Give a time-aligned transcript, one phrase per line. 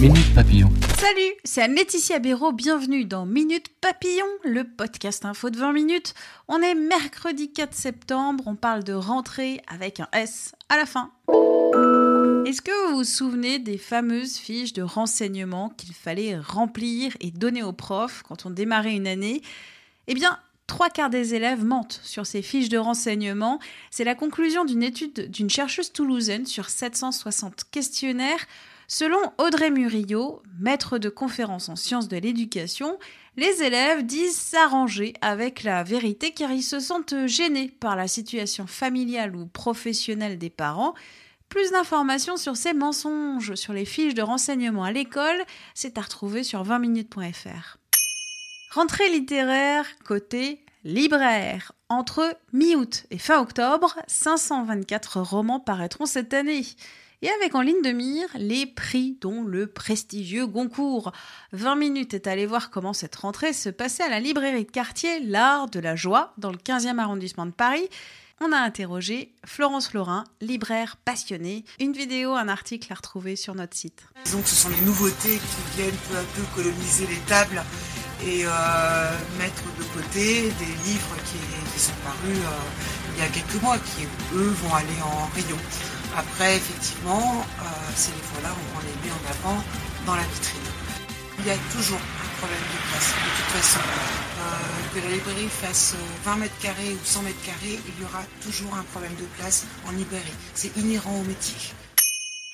[0.00, 0.68] Minute Papillon.
[0.98, 6.12] Salut, c'est Anne-Laetitia Béraud, bienvenue dans Minute Papillon, le podcast info de 20 minutes.
[6.48, 11.12] On est mercredi 4 septembre, on parle de rentrée avec un S à la fin.
[12.46, 17.62] Est-ce que vous vous souvenez des fameuses fiches de renseignements qu'il fallait remplir et donner
[17.62, 19.40] aux profs quand on démarrait une année?
[20.08, 23.60] Eh bien, trois quarts des élèves mentent sur ces fiches de renseignements.
[23.90, 28.46] C'est la conclusion d'une étude d'une chercheuse toulousaine sur 760 questionnaires.
[28.88, 32.98] Selon Audrey Murillo, maître de conférences en sciences de l'éducation,
[33.36, 38.66] les élèves disent s'arranger avec la vérité car ils se sentent gênés par la situation
[38.68, 40.94] familiale ou professionnelle des parents.
[41.48, 45.42] Plus d'informations sur ces mensonges sur les fiches de renseignements à l'école,
[45.74, 47.78] c'est à retrouver sur 20minutes.fr.
[48.72, 51.72] Rentrée littéraire côté libraire.
[51.88, 56.64] Entre mi-août et fin octobre, 524 romans paraîtront cette année.
[57.22, 61.12] Et avec en ligne de mire les prix, dont le prestigieux Goncourt.
[61.52, 65.20] 20 minutes est allé voir comment cette rentrée se passait à la librairie de quartier
[65.20, 67.88] L'Art de la Joie, dans le 15e arrondissement de Paris.
[68.42, 71.64] On a interrogé Florence Laurin, libraire passionnée.
[71.80, 74.02] Une vidéo, un article à retrouver sur notre site.
[74.26, 77.62] Disons ce sont les nouveautés qui viennent peu à peu coloniser les tables
[78.22, 81.38] et euh, mettre de côté des livres qui,
[81.72, 84.04] qui sont parus euh, il y a quelques mois, qui
[84.34, 85.56] eux vont aller en rayon.
[86.16, 87.64] Après, effectivement, euh,
[87.94, 89.62] ces livres-là, on les met en avant
[90.06, 90.62] dans la vitrine.
[91.40, 93.12] Il y a toujours un problème de place.
[93.12, 97.78] De toute façon, euh, que la librairie fasse 20 mètres carrés ou 100 mètres carrés,
[97.86, 100.32] il y aura toujours un problème de place en librairie.
[100.54, 101.56] C'est inhérent au métier.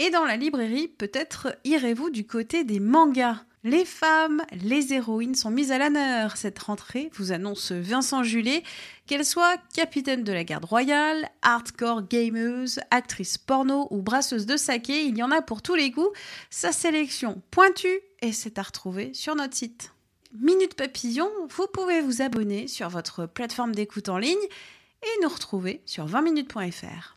[0.00, 3.44] Et dans la librairie, peut-être irez-vous du côté des mangas?
[3.66, 6.36] Les femmes, les héroïnes sont mises à l'honneur.
[6.36, 8.62] Cette rentrée vous annonce Vincent Julet,
[9.06, 15.06] qu'elle soit capitaine de la garde royale, hardcore gameuse, actrice porno ou brasseuse de saké,
[15.06, 16.12] il y en a pour tous les goûts.
[16.50, 19.92] Sa sélection pointue et c'est à retrouver sur notre site.
[20.38, 24.36] Minute Papillon, vous pouvez vous abonner sur votre plateforme d'écoute en ligne
[25.02, 27.16] et nous retrouver sur 20minutes.fr.